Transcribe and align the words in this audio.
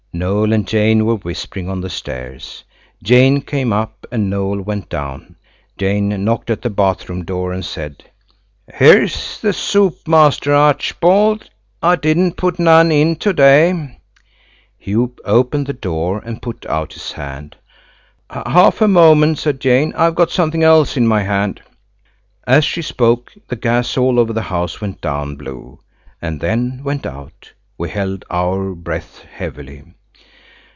Noël 0.13 0.53
and 0.53 0.67
Jane 0.67 1.05
were 1.05 1.15
whispering 1.15 1.69
on 1.69 1.79
the 1.79 1.89
stairs. 1.89 2.65
Jane 3.01 3.41
came 3.41 3.71
up 3.71 4.05
and 4.11 4.31
Noël 4.31 4.63
went 4.63 4.89
down. 4.89 5.37
Jane 5.77 6.23
knocked 6.25 6.49
at 6.49 6.61
the 6.61 6.69
bath 6.69 7.07
room 7.07 7.23
door 7.23 7.53
and 7.53 7.63
said– 7.63 8.03
"Here's 8.73 9.39
the 9.39 9.53
soap, 9.53 10.07
Master 10.09 10.53
Archerbald. 10.53 11.49
I 11.81 11.95
didn't 11.95 12.33
put 12.35 12.59
none 12.59 12.91
in 12.91 13.15
to 13.15 13.31
day." 13.31 13.99
He 14.77 14.95
opened 15.23 15.65
the 15.67 15.73
door 15.73 16.21
and 16.25 16.41
put 16.41 16.65
out 16.65 16.91
his 16.93 17.13
hand. 17.13 17.55
"Half 18.29 18.81
a 18.81 18.89
moment," 18.89 19.39
said 19.39 19.61
Jane, 19.61 19.93
"I've 19.95 20.15
got 20.15 20.29
something 20.29 20.61
else 20.61 20.97
in 20.97 21.07
my 21.07 21.23
hand." 21.23 21.61
As 22.45 22.65
she 22.65 22.81
spoke 22.81 23.31
the 23.47 23.55
gas 23.55 23.95
all 23.97 24.19
over 24.19 24.33
the 24.33 24.41
house 24.53 24.81
went 24.81 24.99
down 25.01 25.37
blue, 25.37 25.79
and 26.21 26.41
then 26.41 26.81
went 26.83 27.05
out. 27.05 27.53
We 27.77 27.89
held 27.89 28.25
our 28.29 28.75
breaths 28.75 29.21
heavily. 29.21 29.83